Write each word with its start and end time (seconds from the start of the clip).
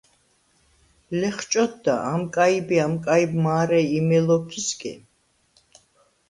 ლეხჭოდდა: 1.23 1.93
ამკაიბ 2.13 2.67
ი 2.77 2.79
ამკაიბ 2.85 3.31
მა̄რე 3.45 3.81
იმე 3.99 4.19
ლოქ 4.31 4.47
იზგე? 4.63 4.93